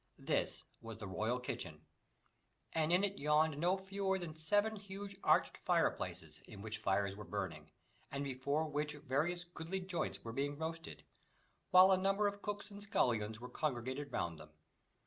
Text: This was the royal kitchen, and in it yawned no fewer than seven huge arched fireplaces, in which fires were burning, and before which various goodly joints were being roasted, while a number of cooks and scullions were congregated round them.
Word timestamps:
This 0.17 0.63
was 0.81 0.97
the 0.97 1.05
royal 1.07 1.39
kitchen, 1.39 1.79
and 2.73 2.91
in 2.91 3.03
it 3.03 3.19
yawned 3.19 3.59
no 3.59 3.77
fewer 3.77 4.17
than 4.17 4.33
seven 4.35 4.75
huge 4.75 5.15
arched 5.23 5.57
fireplaces, 5.57 6.41
in 6.47 6.63
which 6.63 6.79
fires 6.79 7.15
were 7.15 7.23
burning, 7.23 7.69
and 8.09 8.23
before 8.23 8.65
which 8.67 8.93
various 8.93 9.43
goodly 9.43 9.79
joints 9.79 10.23
were 10.23 10.33
being 10.33 10.57
roasted, 10.57 11.03
while 11.69 11.91
a 11.91 11.97
number 12.01 12.25
of 12.25 12.41
cooks 12.41 12.71
and 12.71 12.81
scullions 12.81 13.39
were 13.39 13.47
congregated 13.47 14.11
round 14.11 14.39
them. 14.39 14.49